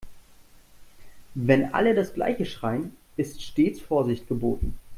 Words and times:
Wenn 1.35 1.75
alle 1.75 1.93
das 1.93 2.15
gleiche 2.15 2.47
schreien, 2.47 2.97
ist 3.17 3.43
stets 3.43 3.79
Vorsicht 3.81 4.27
geboten. 4.27 4.73